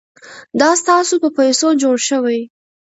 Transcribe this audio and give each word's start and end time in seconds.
دا 0.61 0.69
ستاسو 0.81 1.15
په 1.23 1.29
پیسو 1.37 1.67
جوړ 1.81 1.95
شوي. 2.07 2.41